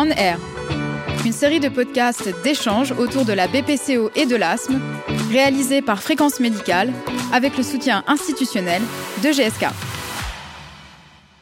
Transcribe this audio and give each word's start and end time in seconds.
On 0.00 0.10
Air, 0.10 0.38
une 1.26 1.32
série 1.32 1.58
de 1.58 1.68
podcasts 1.68 2.32
d'échanges 2.44 2.92
autour 2.92 3.24
de 3.24 3.32
la 3.32 3.48
BPCO 3.48 4.12
et 4.14 4.26
de 4.26 4.36
l'asthme, 4.36 4.80
réalisée 5.32 5.82
par 5.82 6.00
Fréquence 6.00 6.38
Médicale 6.38 6.92
avec 7.32 7.56
le 7.56 7.64
soutien 7.64 8.04
institutionnel 8.06 8.80
de 9.24 9.30
GSK. 9.30 9.66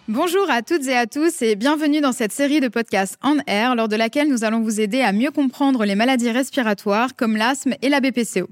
Bonjour 0.09 0.51
à 0.51 0.63
toutes 0.63 0.87
et 0.87 0.97
à 0.97 1.07
tous 1.07 1.43
et 1.43 1.55
bienvenue 1.55 2.01
dans 2.01 2.13
cette 2.13 2.33
série 2.33 2.61
de 2.61 2.69
podcasts 2.69 3.19
On 3.23 3.37
Air 3.47 3.75
lors 3.75 3.89
de 3.89 3.97
laquelle 3.97 4.31
nous 4.31 4.43
allons 4.43 4.63
vous 4.63 4.81
aider 4.81 5.03
à 5.03 5.13
mieux 5.13 5.33
comprendre 5.33 5.85
les 5.85 5.95
maladies 5.95 6.31
respiratoires 6.31 7.15
comme 7.15 7.37
l'asthme 7.37 7.75
et 7.83 7.91
la 7.91 8.01
BPCO. 8.01 8.49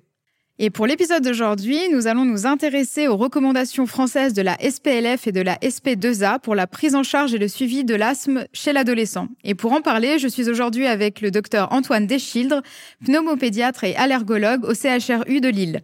Et 0.60 0.70
pour 0.70 0.86
l'épisode 0.86 1.24
d'aujourd'hui, 1.24 1.80
nous 1.90 2.06
allons 2.06 2.24
nous 2.24 2.46
intéresser 2.46 3.08
aux 3.08 3.16
recommandations 3.16 3.86
françaises 3.86 4.34
de 4.34 4.42
la 4.42 4.56
SPLF 4.58 5.26
et 5.26 5.32
de 5.32 5.40
la 5.40 5.56
SP2A 5.56 6.38
pour 6.38 6.54
la 6.54 6.68
prise 6.68 6.94
en 6.94 7.02
charge 7.02 7.34
et 7.34 7.38
le 7.38 7.48
suivi 7.48 7.82
de 7.82 7.96
l'asthme 7.96 8.46
chez 8.52 8.72
l'adolescent. 8.72 9.26
Et 9.42 9.56
pour 9.56 9.72
en 9.72 9.80
parler, 9.80 10.20
je 10.20 10.28
suis 10.28 10.48
aujourd'hui 10.48 10.86
avec 10.86 11.20
le 11.22 11.32
docteur 11.32 11.72
Antoine 11.72 12.06
Deschildres, 12.06 12.62
pneumopédiatre 13.04 13.82
et 13.82 13.96
allergologue 13.96 14.64
au 14.64 14.74
CHRU 14.74 15.40
de 15.40 15.48
Lille. 15.48 15.80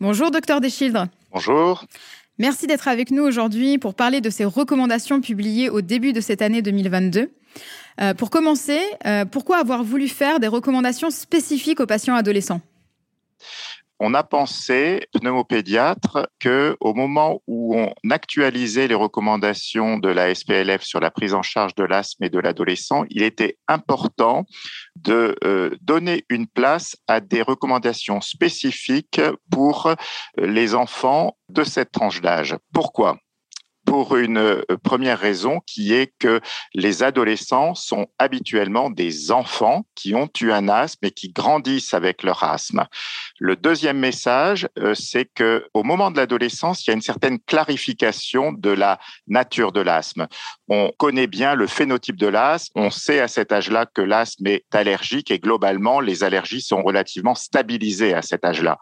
Bonjour 0.00 0.30
docteur 0.30 0.60
Deschildres. 0.60 1.06
Bonjour. 1.32 1.86
Merci 2.36 2.66
d'être 2.66 2.88
avec 2.88 3.10
nous 3.10 3.22
aujourd'hui 3.22 3.78
pour 3.78 3.94
parler 3.94 4.20
de 4.20 4.28
ces 4.28 4.44
recommandations 4.44 5.22
publiées 5.22 5.70
au 5.70 5.80
début 5.80 6.12
de 6.12 6.20
cette 6.20 6.42
année 6.42 6.60
2022. 6.60 7.30
Euh, 8.02 8.12
pour 8.12 8.28
commencer, 8.28 8.80
euh, 9.06 9.24
pourquoi 9.24 9.56
avoir 9.56 9.82
voulu 9.82 10.08
faire 10.08 10.40
des 10.40 10.46
recommandations 10.46 11.08
spécifiques 11.08 11.80
aux 11.80 11.86
patients 11.86 12.14
adolescents? 12.14 12.60
On 14.00 14.14
a 14.14 14.22
pensé, 14.22 15.06
pneumopédiatre, 15.12 16.26
que 16.40 16.76
au 16.80 16.94
moment 16.94 17.42
où 17.46 17.76
on 17.76 17.92
actualisait 18.10 18.88
les 18.88 18.94
recommandations 18.94 19.98
de 19.98 20.08
la 20.08 20.34
SPLF 20.34 20.82
sur 20.82 21.00
la 21.00 21.10
prise 21.10 21.34
en 21.34 21.42
charge 21.42 21.74
de 21.74 21.84
l'asthme 21.84 22.24
et 22.24 22.30
de 22.30 22.38
l'adolescent, 22.38 23.04
il 23.10 23.22
était 23.22 23.58
important 23.68 24.46
de 24.96 25.36
euh, 25.44 25.76
donner 25.82 26.24
une 26.30 26.46
place 26.46 26.96
à 27.06 27.20
des 27.20 27.42
recommandations 27.42 28.20
spécifiques 28.22 29.20
pour 29.50 29.94
les 30.38 30.74
enfants 30.74 31.36
de 31.50 31.62
cette 31.62 31.92
tranche 31.92 32.22
d'âge. 32.22 32.56
Pourquoi? 32.72 33.18
Pour 33.90 34.14
une 34.14 34.38
euh, 34.38 34.62
première 34.84 35.18
raison 35.18 35.58
qui 35.66 35.92
est 35.92 36.12
que 36.20 36.40
les 36.74 37.02
adolescents 37.02 37.74
sont 37.74 38.06
habituellement 38.20 38.88
des 38.88 39.32
enfants 39.32 39.84
qui 39.96 40.14
ont 40.14 40.30
eu 40.40 40.52
un 40.52 40.68
asthme 40.68 41.06
et 41.06 41.10
qui 41.10 41.30
grandissent 41.30 41.92
avec 41.92 42.22
leur 42.22 42.44
asthme. 42.44 42.86
Le 43.40 43.56
deuxième 43.56 43.98
message, 43.98 44.68
euh, 44.78 44.94
c'est 44.94 45.24
que 45.34 45.66
au 45.74 45.82
moment 45.82 46.12
de 46.12 46.18
l'adolescence, 46.18 46.86
il 46.86 46.90
y 46.90 46.92
a 46.92 46.94
une 46.94 47.02
certaine 47.02 47.40
clarification 47.40 48.52
de 48.52 48.70
la 48.70 49.00
nature 49.26 49.72
de 49.72 49.80
l'asthme. 49.80 50.28
On 50.68 50.92
connaît 50.96 51.26
bien 51.26 51.56
le 51.56 51.66
phénotype 51.66 52.16
de 52.16 52.28
l'asthme, 52.28 52.78
on 52.78 52.90
sait 52.90 53.18
à 53.18 53.26
cet 53.26 53.50
âge-là 53.50 53.86
que 53.86 54.02
l'asthme 54.02 54.46
est 54.46 54.72
allergique 54.72 55.32
et 55.32 55.40
globalement 55.40 55.98
les 55.98 56.22
allergies 56.22 56.62
sont 56.62 56.80
relativement 56.80 57.34
stabilisées 57.34 58.14
à 58.14 58.22
cet 58.22 58.44
âge-là. 58.44 58.78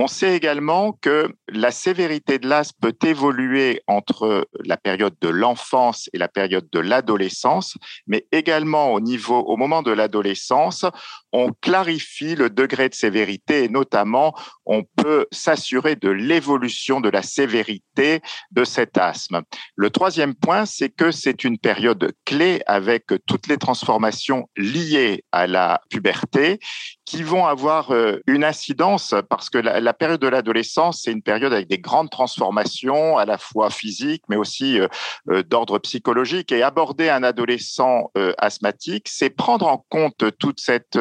On 0.00 0.06
sait 0.06 0.36
également 0.36 0.92
que 0.92 1.28
la 1.48 1.72
sévérité 1.72 2.38
de 2.38 2.48
l'asthme 2.48 2.78
peut 2.80 2.96
évoluer 3.08 3.82
entre 3.88 4.48
la 4.64 4.76
période 4.76 5.16
de 5.20 5.28
l'enfance 5.28 6.08
et 6.12 6.18
la 6.18 6.28
période 6.28 6.68
de 6.70 6.78
l'adolescence, 6.78 7.76
mais 8.06 8.24
également 8.30 8.92
au 8.92 9.00
niveau, 9.00 9.40
au 9.40 9.56
moment 9.56 9.82
de 9.82 9.90
l'adolescence, 9.90 10.84
on 11.32 11.50
clarifie 11.52 12.36
le 12.36 12.48
degré 12.48 12.88
de 12.88 12.94
sévérité 12.94 13.64
et 13.64 13.68
notamment 13.68 14.34
on 14.66 14.84
peut 14.84 15.26
s'assurer 15.32 15.96
de 15.96 16.10
l'évolution 16.10 17.00
de 17.00 17.08
la 17.08 17.22
sévérité 17.22 18.20
de 18.52 18.62
cet 18.62 18.98
asthme. 18.98 19.42
Le 19.74 19.90
troisième 19.90 20.36
point, 20.36 20.64
c'est 20.64 20.90
que 20.90 21.10
c'est 21.10 21.42
une 21.42 21.58
période 21.58 22.12
clé 22.24 22.62
avec 22.66 23.06
toutes 23.26 23.48
les 23.48 23.58
transformations 23.58 24.48
liées 24.56 25.24
à 25.32 25.48
la 25.48 25.80
puberté 25.90 26.60
qui 27.08 27.22
vont 27.22 27.46
avoir 27.46 27.90
euh, 27.90 28.20
une 28.26 28.44
incidence 28.44 29.14
parce 29.30 29.48
que 29.48 29.56
la, 29.56 29.94
période 29.94 30.20
de 30.20 30.28
l'adolescence, 30.28 31.00
c'est 31.02 31.10
une 31.10 31.22
période 31.22 31.54
avec 31.54 31.66
des 31.66 31.78
grandes 31.78 32.10
transformations 32.10 33.16
à 33.16 33.24
la 33.24 33.38
fois 33.38 33.70
physiques, 33.70 34.24
mais 34.28 34.36
aussi 34.36 34.78
euh, 34.78 34.88
euh, 35.30 35.42
d'ordre 35.42 35.78
psychologique. 35.78 36.52
Et 36.52 36.62
aborder 36.62 37.08
un 37.08 37.22
adolescent 37.22 38.10
asthmatique, 38.36 39.08
c'est 39.08 39.30
prendre 39.30 39.66
en 39.68 39.78
compte 39.88 40.24
toute 40.38 40.60
cette, 40.60 40.98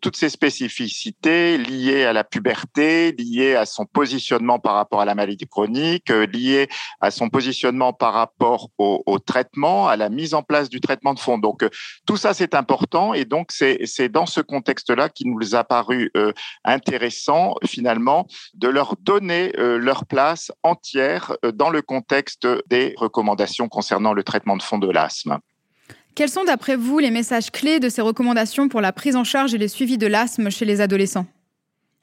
toutes 0.00 0.16
ces 0.16 0.28
spécificités 0.28 1.58
liées 1.58 2.04
à 2.04 2.12
la 2.12 2.22
puberté, 2.22 3.12
liées 3.12 3.56
à 3.56 3.66
son 3.66 3.86
positionnement 3.86 4.58
par 4.58 4.74
rapport 4.74 5.00
à 5.00 5.04
la 5.04 5.14
maladie 5.14 5.48
chronique, 5.48 6.10
liées 6.10 6.68
à 7.00 7.10
son 7.10 7.28
positionnement 7.28 7.92
par 7.92 8.12
rapport 8.12 8.68
au, 8.78 9.02
au 9.06 9.18
traitement, 9.18 9.88
à 9.88 9.96
la 9.96 10.10
mise 10.10 10.34
en 10.34 10.42
place 10.42 10.68
du 10.68 10.80
traitement 10.80 11.14
de 11.14 11.18
fond. 11.18 11.38
Donc 11.38 11.66
tout 12.06 12.16
ça, 12.16 12.34
c'est 12.34 12.54
important. 12.54 13.14
Et 13.14 13.24
donc 13.24 13.50
c'est 13.50 14.08
dans 14.08 14.26
ce 14.26 14.40
contexte-là 14.40 15.08
qu'il 15.08 15.23
nous 15.24 15.54
a 15.54 15.64
paru 15.64 16.10
euh, 16.16 16.32
intéressant 16.64 17.54
finalement 17.66 18.26
de 18.54 18.68
leur 18.68 18.96
donner 19.00 19.52
euh, 19.58 19.78
leur 19.78 20.06
place 20.06 20.52
entière 20.62 21.32
euh, 21.44 21.52
dans 21.52 21.70
le 21.70 21.82
contexte 21.82 22.46
des 22.68 22.94
recommandations 22.96 23.68
concernant 23.68 24.12
le 24.12 24.22
traitement 24.22 24.56
de 24.56 24.62
fond 24.62 24.78
de 24.78 24.90
l'asthme. 24.90 25.38
Quels 26.14 26.28
sont 26.28 26.44
d'après 26.44 26.76
vous 26.76 26.98
les 26.98 27.10
messages 27.10 27.50
clés 27.50 27.80
de 27.80 27.88
ces 27.88 28.02
recommandations 28.02 28.68
pour 28.68 28.80
la 28.80 28.92
prise 28.92 29.16
en 29.16 29.24
charge 29.24 29.54
et 29.54 29.58
le 29.58 29.66
suivi 29.66 29.98
de 29.98 30.06
l'asthme 30.06 30.50
chez 30.50 30.64
les 30.64 30.80
adolescents? 30.80 31.26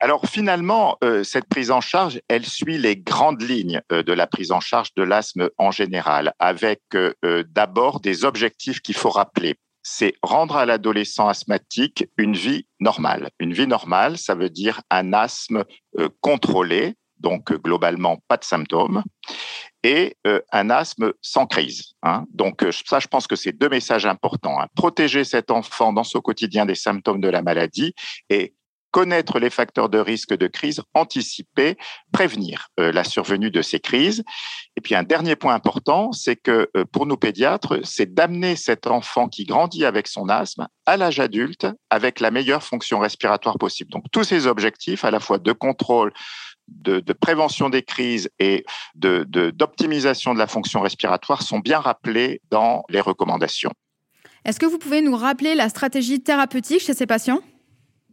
Alors 0.02 0.26
finalement, 0.28 0.98
cette 1.24 1.46
prise 1.46 1.70
en 1.70 1.80
charge, 1.80 2.20
elle 2.28 2.44
suit 2.44 2.80
les 2.80 2.98
grandes 2.98 3.44
lignes 3.44 3.82
de 3.92 4.12
la 4.12 4.26
prise 4.26 4.52
en 4.52 4.60
charge 4.60 4.96
de 4.96 5.04
l'asthme 5.04 5.50
en 5.60 5.70
général, 5.70 6.34
avec 6.40 6.82
d'abord 7.50 8.00
des 8.00 8.26
objectifs 8.26 8.82
qu'il 8.82 8.96
faut 8.96 9.12
rappeler 9.12 9.58
c'est 9.84 10.14
rendre 10.22 10.58
à 10.58 10.66
l'adolescent 10.66 11.28
asthmatique 11.28 12.06
une 12.18 12.34
vie 12.34 12.66
normale. 12.80 13.30
Une 13.40 13.54
vie 13.54 13.68
normale, 13.68 14.18
ça 14.18 14.36
veut 14.36 14.50
dire 14.50 14.82
un 14.90 15.14
asthme 15.14 15.64
euh, 15.98 16.10
contrôlé, 16.22 16.96
donc 17.20 17.52
euh, 17.52 17.58
globalement 17.58 18.20
pas 18.28 18.38
de 18.38 18.44
symptômes, 18.44 19.04
et 19.84 20.18
euh, 20.28 20.42
un 20.52 20.70
asthme 20.70 21.14
sans 21.22 21.48
crise. 21.48 21.94
Hein. 22.04 22.26
Donc 22.34 22.66
ça, 22.86 23.00
je 23.00 23.08
pense 23.08 23.28
que 23.28 23.36
c'est 23.36 23.52
deux 23.52 23.70
messages 23.70 24.06
importants. 24.06 24.62
Hein. 24.62 24.68
Protéger 24.76 25.24
cet 25.24 25.50
enfant 25.52 25.94
dans 25.94 26.04
son 26.04 26.22
quotidien 26.22 26.66
des 26.66 26.76
symptômes 26.76 27.22
de 27.22 27.30
la 27.30 27.42
maladie 27.42 27.94
et 28.30 28.54
connaître 28.92 29.40
les 29.40 29.50
facteurs 29.50 29.90
de 29.90 29.98
risque 29.98 30.36
de 30.36 30.48
crise, 30.48 30.82
anticiper, 30.94 31.78
prévenir 32.12 32.68
euh, 32.80 32.92
la 32.92 33.04
survenue 33.04 33.50
de 33.50 33.62
ces 33.62 33.80
crises. 33.80 34.24
Et 34.76 34.82
puis 34.82 34.96
un 34.96 35.04
dernier 35.04 35.36
point 35.36 35.56
important, 35.56 36.12
c'est 36.12 36.36
que 36.36 36.70
euh, 36.76 36.86
pour 36.92 37.06
nous 37.06 37.18
pédiatres, 37.18 37.80
c'est 37.84 38.14
d'amener 38.14 38.56
cet 38.56 38.88
enfant 38.88 39.28
qui 39.28 39.46
grandit 39.46 39.86
avec 39.86 40.08
son 40.08 40.30
asthme 40.30 40.68
à 40.86 40.98
l'âge 40.98 41.20
adulte 41.20 41.68
avec 41.90 42.20
la 42.20 42.32
meilleure 42.32 42.64
fonction 42.64 43.00
respiratoire 43.00 43.58
possible. 43.58 43.92
Donc 43.92 44.04
tous 44.12 44.24
ces 44.24 44.46
objectifs, 44.48 45.06
à 45.06 45.12
la 45.12 45.20
fois 45.20 45.40
de 45.40 45.52
contrôle, 45.52 46.14
de, 46.68 47.02
prévention 47.14 47.70
des 47.70 47.84
crises 47.84 48.30
et 48.40 48.66
d'optimisation 48.96 50.32
de, 50.32 50.36
de 50.36 50.40
la 50.40 50.48
fonction 50.48 50.82
respiratoire 50.82 51.42
sont 51.42 51.60
bien 51.60 51.80
rappelés 51.80 52.42
dans 52.50 52.84
les 52.90 53.02
recommandations. 53.02 53.72
Est-ce 54.46 54.60
que 54.60 54.66
vous 54.66 54.80
pouvez 54.80 55.02
nous 55.02 55.16
rappeler 55.16 55.54
la 55.54 55.70
stratégie 55.70 56.22
thérapeutique 56.22 56.82
chez 56.82 56.94
ces 56.94 57.06
patients? 57.06 57.42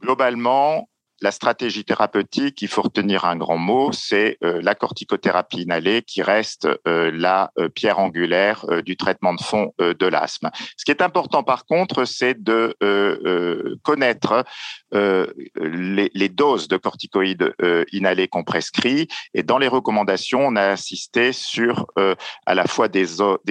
Globalement, 0.01 0.89
la 1.21 1.33
stratégie 1.33 1.85
thérapeutique, 1.85 2.63
il 2.63 2.69
faut 2.69 2.83
retenir 2.83 3.25
un 3.25 3.37
grand 3.37 3.59
mot, 3.59 3.91
c'est 3.93 4.39
euh, 4.45 4.61
la 4.63 4.75
corticothérapie 4.75 5.63
inhalée 5.63 6.03
qui 6.03 6.23
reste 6.23 6.69
euh, 6.87 7.11
la 7.13 7.51
euh, 7.59 7.69
pierre 7.69 7.99
angulaire 7.99 8.65
du 8.85 8.97
traitement 8.97 9.35
de 9.35 9.41
fond 9.41 9.73
de 9.79 10.07
l'asthme. 10.07 10.51
Ce 10.77 10.85
qui 10.85 10.91
est 10.91 11.03
important 11.03 11.43
par 11.43 11.65
contre, 11.65 12.05
c'est 12.05 12.41
de 12.41 12.77
connaître 13.83 14.45
les, 14.93 16.29
doses 16.29 16.69
de 16.69 16.77
corticoïdes 16.77 17.55
inhalés 17.93 18.29
qu'on 18.29 18.45
prescrit. 18.45 19.09
Et 19.35 19.43
dans 19.43 19.59
les 19.59 19.69
recommandations, 19.69 20.47
on 20.47 20.57
a 20.57 20.67
insisté 20.69 21.33
sur 21.33 21.87
à 22.47 22.55
la 22.55 22.67
fois 22.67 22.89
des 22.89 23.07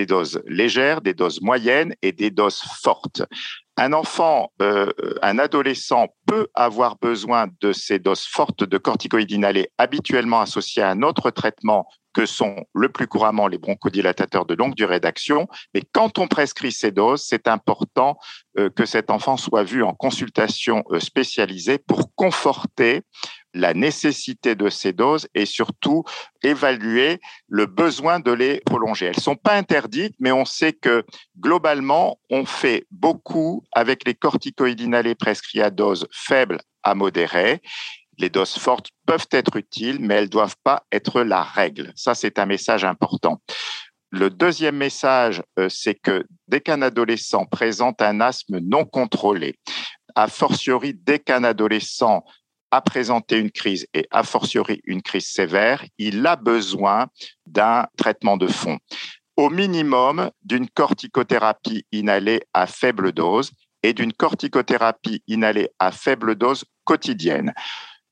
doses 0.06 0.41
légères, 0.47 1.02
des 1.02 1.14
doses 1.14 1.41
moyennes 1.41 1.93
et 2.02 2.11
des 2.11 2.32
doses 2.32 2.61
fortes 2.82 3.23
un 3.78 3.94
enfant, 3.94 4.52
euh, 4.62 4.91
un 5.22 5.38
adolescent 5.38 6.08
peut 6.26 6.47
avoir 6.56 6.97
besoin 6.97 7.47
de 7.62 7.72
ces 7.72 8.00
doses 8.00 8.26
fortes 8.26 8.64
de 8.64 8.78
corticoïdes 8.78 9.32
inhalés 9.32 9.70
habituellement 9.78 10.41
associées 10.41 10.82
à 10.82 10.90
un 10.90 11.03
autre 11.03 11.29
traitement 11.29 11.88
que 12.18 12.26
sont 12.26 12.66
le 12.74 12.90
plus 12.90 13.06
couramment 13.06 13.47
les 13.47 13.59
bronchodilatateurs 13.59 14.47
de 14.47 14.56
longue 14.56 14.74
durée 14.74 15.00
d'action. 15.00 15.47
Mais 15.76 15.84
quand 15.91 16.18
on 16.18 16.28
prescrit 16.28 16.72
ces 16.72 16.91
doses, 16.91 17.24
c'est 17.24 17.47
important 17.47 18.18
euh, 18.58 18.72
que 18.72 18.88
cet 18.88 19.12
enfant 19.12 19.38
soit 19.38 19.64
vu 19.64 19.84
en 19.84 19.94
consultation 19.94 20.84
euh, 20.90 21.00
spécialisée 21.00 21.78
pour 21.78 22.16
conforter 22.16 23.03
la 23.57 23.73
nécessité 23.73 24.55
de 24.55 24.69
ces 24.69 24.93
doses 24.93 25.27
et 25.33 25.45
surtout 25.45 26.03
évaluer 26.43 27.19
le 27.47 27.65
besoin 27.65 28.19
de 28.19 28.31
les 28.31 28.61
prolonger. 28.65 29.07
Elles 29.07 29.19
sont 29.19 29.35
pas 29.35 29.55
interdites, 29.55 30.15
mais 30.19 30.31
on 30.31 30.45
sait 30.45 30.73
que 30.73 31.03
globalement, 31.39 32.19
on 32.29 32.45
fait 32.45 32.85
beaucoup 32.91 33.63
avec 33.71 34.05
les 34.05 34.13
corticoïdes 34.13 34.81
inhalés 34.81 35.15
prescrits 35.15 35.61
à 35.61 35.69
dose 35.69 36.07
faible 36.11 36.59
à 36.83 36.95
modérée 36.95 37.61
les 38.17 38.29
doses 38.29 38.57
fortes 38.57 38.89
peuvent 39.05 39.27
être 39.31 39.57
utiles, 39.57 39.99
mais 39.99 40.15
elles 40.15 40.29
doivent 40.29 40.55
pas 40.63 40.83
être 40.91 41.21
la 41.21 41.43
règle. 41.43 41.91
Ça, 41.95 42.15
c'est 42.15 42.39
un 42.39 42.45
message 42.45 42.83
important. 42.83 43.41
Le 44.09 44.29
deuxième 44.29 44.77
message, 44.77 45.43
euh, 45.59 45.69
c'est 45.69 45.95
que 45.95 46.25
dès 46.47 46.61
qu'un 46.61 46.81
adolescent 46.81 47.45
présente 47.45 48.01
un 48.01 48.21
asthme 48.21 48.59
non 48.59 48.85
contrôlé, 48.85 49.59
a 50.15 50.27
fortiori 50.27 50.93
dès 50.93 51.19
qu'un 51.19 51.43
adolescent 51.43 52.23
a 52.72 52.81
présenté 52.81 53.37
une 53.37 53.52
crise 53.52 53.87
et 53.93 54.08
a 54.11 54.23
fortiori 54.23 54.81
une 54.85 55.02
crise 55.02 55.28
sévère, 55.28 55.84
il 55.97 56.25
a 56.25 56.35
besoin 56.35 57.08
d'un 57.46 57.87
traitement 57.97 58.37
de 58.37 58.47
fond. 58.47 58.78
Au 59.35 59.49
minimum 59.49 60.31
d'une 60.43 60.69
corticothérapie 60.69 61.85
inhalée 61.91 62.41
à 62.53 62.67
faible 62.67 63.11
dose 63.11 63.52
et 63.84 63.93
d'une 63.93 64.14
corticothérapie 64.14 65.23
inhalée 65.28 65.69
à 65.79 65.91
faible 65.91 66.35
dose 66.35 66.66
quotidienne. 66.84 67.53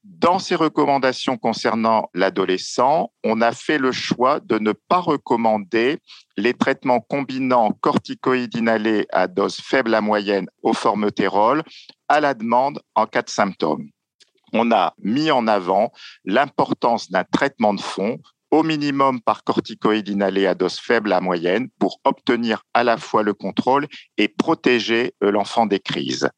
Dans 0.04 0.38
ces 0.38 0.54
recommandations 0.54 1.36
concernant 1.36 2.12
l'adolescent, 2.14 3.12
on 3.24 3.42
a 3.42 3.52
fait 3.52 3.80
le 3.80 3.92
choix 3.92 4.40
de 4.40 4.60
ne 4.60 4.72
pas 4.72 5.00
recommander 5.00 5.98
les 6.38 6.54
traitements 6.54 7.00
combinant 7.00 7.72
corticoïdes 7.72 8.56
inhalés 8.56 9.08
à 9.12 9.28
dose 9.28 9.58
faible 9.58 9.96
à 9.96 10.02
moyenne 10.02 10.46
au 10.62 10.74
formotérol 10.74 11.64
à 12.08 12.20
la 12.20 12.36
demande 12.36 12.80
en 12.94 13.08
cas 13.08 13.24
de 13.24 13.32
symptômes. 13.32 13.90
On 14.58 14.72
a 14.72 14.94
mis 15.04 15.32
en 15.32 15.48
avant 15.48 15.92
l'importance 16.24 17.12
d'un 17.12 17.26
traitement 17.26 17.74
de 17.74 17.82
fond 17.82 18.20
au 18.52 18.64
minimum 18.64 19.20
par 19.20 19.44
corticoïde 19.44 20.08
inhalé 20.08 20.48
à 20.48 20.56
dose 20.56 20.80
faible 20.80 21.12
à 21.12 21.20
moyenne 21.20 21.68
pour 21.78 22.00
obtenir 22.06 22.64
à 22.74 22.86
la 22.86 22.96
fois 22.96 23.22
le 23.22 23.34
contrôle 23.34 23.86
et 24.18 24.30
protéger 24.30 25.14
euh, 25.22 25.32
l'enfant 25.32 25.66
des 25.66 25.82
crises. 25.82 26.30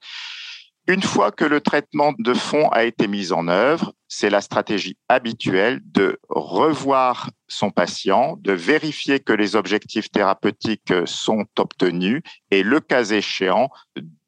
Une 0.88 1.04
fois 1.04 1.31
que 1.31 1.46
le 1.46 1.62
traitement 1.62 2.14
de 2.18 2.34
fond 2.34 2.69
a 2.69 2.86
été 2.86 3.08
mis 3.08 3.31
en 3.34 3.48
œuvre, 3.50 3.94
c'est 4.08 4.31
la 4.31 4.42
stratégie 4.42 4.98
habituelle 5.10 5.80
de 5.84 6.18
revoir 6.28 7.30
son 7.48 7.69
patient, 7.69 8.36
de 8.40 8.54
vérifier 8.54 9.19
que 9.19 9.34
les 9.34 9.56
objectifs 9.56 10.10
thérapeutiques 10.10 10.94
sont 11.06 11.46
obtenus 11.60 12.24
et, 12.50 12.64
le 12.64 12.80
cas 12.80 13.04
échéant, 13.04 13.69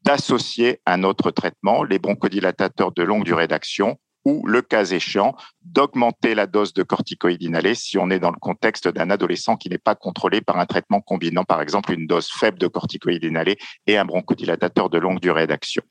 d'associer 0.10 0.82
un 0.88 1.04
autre 1.04 1.30
traitement, 1.30 1.84
les 1.84 2.00
bronchodilatateurs 2.00 2.92
de 2.92 3.04
longue 3.04 3.24
durée 3.24 3.48
d'action, 3.48 4.00
ou, 4.26 4.44
le 4.48 4.64
cas 4.64 4.84
échéant, 4.84 5.36
d'augmenter 5.62 6.34
la 6.34 6.48
dose 6.48 6.74
de 6.74 6.82
corticoïdes 6.82 7.44
inhalés 7.44 7.76
si 7.76 8.00
on 8.00 8.10
est 8.10 8.18
dans 8.18 8.32
le 8.32 8.40
contexte 8.40 8.88
d'un 8.88 9.12
adolescent 9.12 9.56
qui 9.56 9.70
n'est 9.70 9.78
pas 9.78 9.94
contrôlé 9.94 10.42
par 10.42 10.58
un 10.58 10.66
traitement 10.66 11.00
combinant, 11.00 11.44
par 11.44 11.62
exemple, 11.62 11.94
une 11.94 12.08
dose 12.08 12.28
faible 12.28 12.58
de 12.58 12.66
corticoïdes 12.66 13.24
inhalés 13.24 13.60
et 13.86 14.00
un 14.00 14.06
bronchodilatateur 14.06 14.90
de 14.90 14.98
longue 14.98 15.20
durée 15.20 15.46
d'action. 15.46 15.84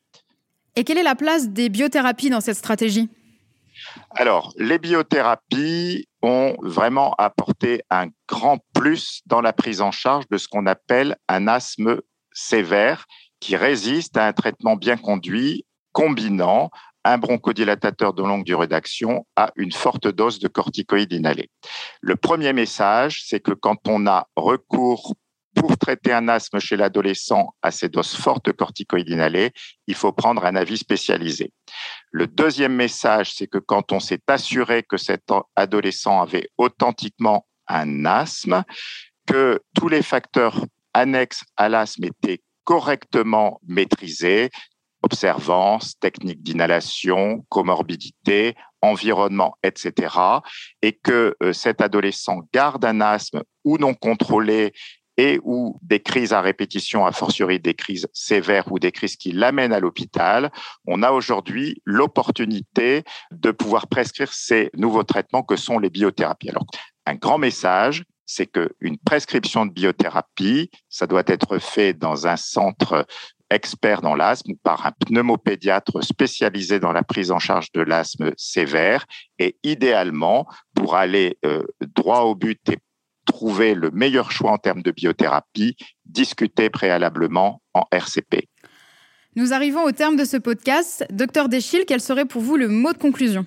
Et 0.75 0.83
quelle 0.83 0.99
est 0.99 1.05
la 1.05 1.15
place 1.15 1.51
des 1.51 1.69
biothérapies 1.69 2.31
dans 2.31 2.41
cette 2.41 2.57
stratégie? 2.57 3.09
Alors, 4.17 4.53
les 4.57 4.81
biothérapies 4.81 6.09
ont 6.23 6.57
vraiment 6.61 7.15
apporté 7.19 7.83
un 7.89 8.07
grand 8.27 8.59
plus 8.75 9.23
dans 9.27 9.43
la 9.43 9.53
prise 9.53 9.81
en 9.81 9.93
charge 9.93 10.27
de 10.29 10.39
ce 10.39 10.49
qu'on 10.49 10.67
appelle 10.67 11.17
un 11.29 11.47
asthme 11.47 12.01
sévère 12.33 13.07
qui 13.41 13.57
résiste 13.57 14.17
à 14.17 14.27
un 14.27 14.33
traitement 14.33 14.77
bien 14.77 14.97
conduit 14.97 15.65
combinant 15.93 16.71
un 17.05 17.19
bronchodilatateur 17.19 18.13
de 18.13 18.23
longue 18.23 18.45
durée 18.45 18.67
d'action 18.67 19.27
à 19.37 19.51
une 19.57 19.73
forte 19.73 20.09
dose 20.09 20.39
de 20.41 20.49
corticoïdes 20.49 21.13
inhalés. 21.13 21.51
Le 22.01 22.17
premier 22.17 22.53
message, 22.53 23.23
c'est 23.25 23.41
que 23.41 23.53
quand 23.53 23.89
on 23.89 24.07
a 24.07 24.27
recours 24.37 25.15
pour 25.55 25.77
traiter 25.77 26.13
un 26.13 26.29
asthme 26.29 26.61
chez 26.61 26.77
l'adolescent 26.77 27.55
à 27.63 27.71
ces 27.71 27.89
doses 27.89 28.15
fortes 28.15 28.45
de 28.45 28.53
corticoïdes 28.53 29.09
inhalés, 29.09 29.53
il 29.87 29.95
faut 29.95 30.13
prendre 30.13 30.45
un 30.45 30.55
avis 30.55 30.79
spécialisé. 30.79 31.53
Le 32.11 32.27
deuxième 32.27 32.75
message, 32.75 33.33
c'est 33.35 33.47
que 33.47 33.59
quand 33.59 33.91
on 33.93 34.01
s'est 34.01 34.23
assuré 34.27 34.83
que 34.83 34.97
cet 34.97 35.25
adolescent 35.57 36.21
avait 36.21 36.49
authentiquement 36.59 37.47
un 37.67 38.05
asthme, 38.05 38.63
que 39.27 39.61
tous 39.75 39.89
les 39.89 40.03
facteurs 40.03 40.65
annexes 40.95 41.45
à 41.57 41.69
l'asthme 41.69 42.05
étaient 42.05 42.41
correctement 42.69 43.63
maîtrisés, 43.67 44.51
observance, 45.03 45.99
technique 46.01 46.43
d'inhalation, 46.43 47.47
comorbidité, 47.49 48.57
environnement, 48.83 49.55
etc., 49.63 50.15
et 50.83 50.93
que 50.93 51.35
euh, 51.43 51.55
cet 51.55 51.81
adolescent 51.81 52.41
garde 52.53 52.85
un 52.85 53.01
asthme 53.01 53.43
ou 53.65 53.79
non 53.79 53.95
contrôlé 53.95 54.75
et 55.17 55.41
ou 55.45 55.79
des 55.81 56.01
crises 56.01 56.35
à 56.35 56.43
répétition, 56.43 57.07
a 57.07 57.13
fortiori 57.13 57.59
des 57.59 57.73
crises 57.73 58.07
sévères 58.13 58.71
ou 58.71 58.79
des 58.79 58.93
crises 58.93 59.17
qui 59.17 59.33
l'amènent 59.33 59.73
à 59.73 59.81
l'hôpital, 59.81 60.53
on 60.87 61.03
a 61.03 61.11
aujourd'hui 61.11 61.81
l'opportunité 61.87 63.03
de 63.31 63.51
pouvoir 63.51 63.87
prescrire 63.87 64.35
ces 64.35 64.69
nouveaux 64.75 65.05
traitements 65.05 65.43
que 65.43 65.57
sont 65.57 65.79
les 65.79 65.89
biothérapies. 65.89 66.51
Alors, 66.51 66.67
un 67.07 67.15
grand 67.15 67.39
message, 67.39 68.05
c'est 68.29 68.47
qu'une 68.47 68.99
prescription 68.99 69.67
de 69.67 69.73
biothérapie, 69.73 70.71
ça 70.89 71.07
doit 71.09 71.25
être 71.27 71.59
fait 71.59 71.95
dans 71.95 72.29
un 72.29 72.37
centre 72.37 73.07
expert 73.51 74.03
dans 74.03 74.15
l'asthme 74.15 74.53
par 74.63 74.87
un 74.87 74.93
pneumopédiatre 74.93 76.05
spécialisé 76.05 76.79
dans 76.79 76.93
la 76.93 77.03
prise 77.03 77.31
en 77.31 77.39
charge 77.39 77.73
de 77.73 77.81
l'asthme 77.81 78.33
sévère 78.37 79.07
et 79.39 79.57
idéalement 79.63 80.47
pour 80.75 80.95
aller 80.95 81.39
euh, 81.47 81.65
droit 81.81 82.21
au 82.21 82.35
but 82.35 82.61
et 82.69 82.79
trouver 83.25 83.75
le 83.75 83.91
meilleur 83.91 84.31
choix 84.31 84.53
en 84.53 84.59
termes 84.59 84.83
de 84.83 84.91
biothérapie, 84.91 85.77
discuter 86.05 86.69
préalablement 86.69 87.63
en 87.73 87.85
RCP. 87.91 88.49
Nous 89.37 89.55
arrivons 89.55 89.85
au 89.85 89.93
terme 89.93 90.17
de 90.17 90.25
ce 90.25 90.37
podcast. 90.37 91.07
Docteur 91.11 91.49
Deschil, 91.49 91.85
quel 91.87 92.01
serait 92.01 92.27
pour 92.27 92.43
vous 92.43 92.57
le 92.57 92.69
mot 92.69 92.93
de 92.93 92.99
conclusion? 92.99 93.47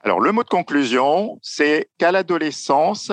Alors, 0.00 0.20
le 0.20 0.32
mot 0.32 0.42
de 0.42 0.48
conclusion, 0.48 1.38
c'est 1.42 1.88
qu'à 1.98 2.10
l'adolescence, 2.10 3.12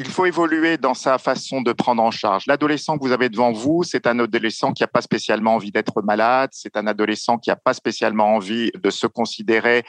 il 0.00 0.08
faut 0.08 0.24
évoluer 0.24 0.78
dans 0.78 0.94
sa 0.94 1.18
façon 1.18 1.60
de 1.60 1.74
prendre 1.74 2.02
en 2.02 2.10
charge. 2.10 2.44
L'adolescent 2.46 2.96
que 2.96 3.04
vous 3.04 3.12
avez 3.12 3.28
devant 3.28 3.52
vous, 3.52 3.82
c'est 3.82 4.06
un 4.06 4.18
adolescent 4.18 4.72
qui 4.72 4.82
n'a 4.82 4.86
pas 4.86 5.02
spécialement 5.02 5.56
envie 5.56 5.72
d'être 5.72 6.00
malade, 6.00 6.48
c'est 6.54 6.78
un 6.78 6.86
adolescent 6.86 7.36
qui 7.36 7.50
n'a 7.50 7.56
pas 7.56 7.74
spécialement 7.74 8.34
envie 8.34 8.70
de 8.82 8.88
se 8.88 9.06
considérer 9.06 9.84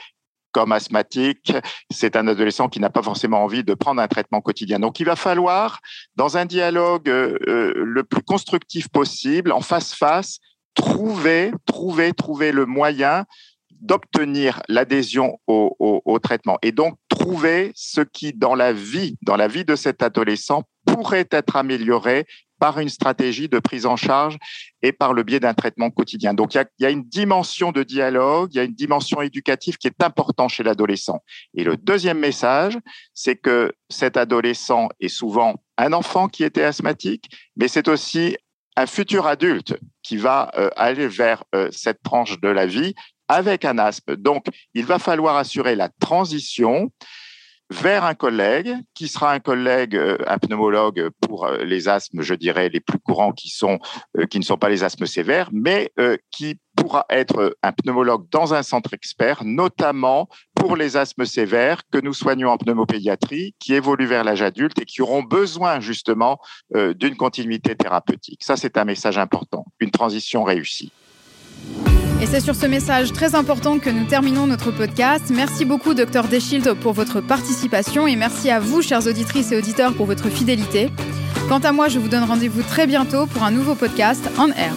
comme 0.52 0.72
asthmatique, 0.72 1.54
c'est 1.90 2.14
un 2.14 2.28
adolescent 2.28 2.68
qui 2.68 2.78
n'a 2.78 2.90
pas 2.90 3.02
forcément 3.02 3.42
envie 3.42 3.64
de 3.64 3.72
prendre 3.72 4.02
un 4.02 4.06
traitement 4.06 4.42
quotidien. 4.42 4.78
Donc, 4.80 5.00
il 5.00 5.06
va 5.06 5.16
falloir, 5.16 5.80
dans 6.14 6.36
un 6.36 6.44
dialogue 6.44 7.08
euh, 7.08 7.38
euh, 7.48 7.72
le 7.74 8.04
plus 8.04 8.22
constructif 8.22 8.90
possible, 8.90 9.50
en 9.50 9.62
face-face, 9.62 10.40
trouver, 10.74 11.52
trouver, 11.64 12.12
trouver 12.12 12.52
le 12.52 12.66
moyen 12.66 13.24
d'obtenir 13.82 14.62
l'adhésion 14.68 15.38
au, 15.46 16.18
traitement 16.22 16.56
et 16.62 16.72
donc 16.72 16.96
trouver 17.08 17.72
ce 17.74 18.00
qui, 18.00 18.32
dans 18.32 18.54
la 18.54 18.72
vie, 18.72 19.16
dans 19.22 19.36
la 19.36 19.48
vie 19.48 19.64
de 19.64 19.74
cet 19.74 20.02
adolescent, 20.02 20.62
pourrait 20.86 21.28
être 21.30 21.56
amélioré 21.56 22.26
par 22.60 22.78
une 22.78 22.88
stratégie 22.88 23.48
de 23.48 23.58
prise 23.58 23.86
en 23.86 23.96
charge 23.96 24.38
et 24.82 24.92
par 24.92 25.14
le 25.14 25.24
biais 25.24 25.40
d'un 25.40 25.52
traitement 25.52 25.90
quotidien. 25.90 26.32
Donc, 26.32 26.54
il 26.54 26.64
y, 26.78 26.86
a, 26.86 26.90
une 26.90 27.02
dimension 27.02 27.72
de 27.72 27.82
dialogue, 27.82 28.50
il 28.52 28.56
y 28.56 28.60
a 28.60 28.64
une 28.64 28.74
dimension 28.74 29.20
éducative 29.20 29.78
qui 29.78 29.88
est 29.88 30.02
importante 30.02 30.50
chez 30.50 30.62
l'adolescent. 30.62 31.24
Et 31.54 31.64
le 31.64 31.76
deuxième 31.76 32.20
message, 32.20 32.78
c'est 33.14 33.34
que 33.34 33.72
cet 33.88 34.16
adolescent 34.16 34.88
est 35.00 35.08
souvent 35.08 35.56
un 35.76 35.92
enfant 35.92 36.28
qui 36.28 36.44
était 36.44 36.62
asthmatique, 36.62 37.30
mais 37.56 37.66
c'est 37.66 37.88
aussi 37.88 38.36
un 38.76 38.86
futur 38.86 39.26
adulte 39.26 39.76
qui 40.02 40.16
va 40.16 40.50
euh, 40.56 40.70
aller 40.76 41.08
vers 41.08 41.44
euh, 41.54 41.68
cette 41.72 42.02
tranche 42.02 42.40
de 42.40 42.48
la 42.48 42.66
vie 42.66 42.94
avec 43.32 43.64
un 43.64 43.78
asthme. 43.78 44.16
Donc, 44.16 44.46
il 44.74 44.84
va 44.84 44.98
falloir 44.98 45.36
assurer 45.36 45.74
la 45.74 45.88
transition 45.88 46.90
vers 47.72 48.04
un 48.04 48.14
collègue 48.14 48.76
qui 48.94 49.08
sera 49.08 49.32
un 49.32 49.40
collègue, 49.40 49.96
euh, 49.96 50.18
un 50.26 50.38
pneumologue 50.38 51.08
pour 51.20 51.46
euh, 51.46 51.64
les 51.64 51.88
asthmes, 51.88 52.22
je 52.22 52.34
dirais, 52.34 52.68
les 52.68 52.80
plus 52.80 52.98
courants 52.98 53.32
qui 53.32 53.48
sont, 53.48 53.78
euh, 54.18 54.26
qui 54.26 54.38
ne 54.38 54.44
sont 54.44 54.58
pas 54.58 54.68
les 54.68 54.84
asthmes 54.84 55.06
sévères, 55.06 55.48
mais 55.52 55.90
qui 56.30 56.58
pourra 56.76 57.06
être 57.10 57.56
un 57.62 57.72
pneumologue 57.72 58.28
dans 58.30 58.54
un 58.54 58.62
centre 58.62 58.92
expert, 58.94 59.44
notamment 59.44 60.28
pour 60.54 60.76
les 60.76 60.96
asthmes 60.96 61.24
sévères 61.24 61.82
que 61.90 61.98
nous 61.98 62.12
soignons 62.12 62.50
en 62.50 62.58
pneumopédiatrie, 62.58 63.54
qui 63.58 63.74
évoluent 63.74 64.06
vers 64.06 64.24
l'âge 64.24 64.42
adulte 64.42 64.80
et 64.80 64.84
qui 64.84 65.00
auront 65.02 65.22
besoin 65.22 65.80
justement 65.80 66.38
d'une 66.74 67.16
continuité 67.16 67.76
thérapeutique. 67.76 68.42
Ça, 68.42 68.56
c'est 68.56 68.76
un 68.78 68.84
message 68.84 69.18
important, 69.18 69.66
une 69.80 69.90
transition 69.90 70.44
réussie. 70.44 70.92
Et 72.22 72.26
c'est 72.26 72.38
sur 72.38 72.54
ce 72.54 72.66
message 72.66 73.12
très 73.12 73.34
important 73.34 73.80
que 73.80 73.90
nous 73.90 74.04
terminons 74.04 74.46
notre 74.46 74.70
podcast. 74.70 75.24
Merci 75.34 75.64
beaucoup, 75.64 75.92
Dr 75.92 76.22
Deschild, 76.30 76.72
pour 76.74 76.92
votre 76.92 77.20
participation 77.20 78.06
et 78.06 78.14
merci 78.14 78.48
à 78.48 78.60
vous, 78.60 78.80
chères 78.80 79.08
auditrices 79.08 79.50
et 79.50 79.56
auditeurs, 79.56 79.92
pour 79.92 80.06
votre 80.06 80.28
fidélité. 80.28 80.88
Quant 81.48 81.58
à 81.58 81.72
moi, 81.72 81.88
je 81.88 81.98
vous 81.98 82.08
donne 82.08 82.22
rendez-vous 82.22 82.62
très 82.62 82.86
bientôt 82.86 83.26
pour 83.26 83.42
un 83.42 83.50
nouveau 83.50 83.74
podcast 83.74 84.22
en 84.38 84.50
air. 84.50 84.72